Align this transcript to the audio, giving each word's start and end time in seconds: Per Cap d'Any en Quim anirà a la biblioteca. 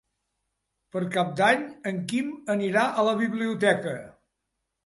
Per 0.95 1.01
Cap 1.15 1.29
d'Any 1.41 1.61
en 1.91 1.99
Quim 2.13 2.31
anirà 2.57 2.87
a 3.03 3.07
la 3.11 3.15
biblioteca. 3.23 3.99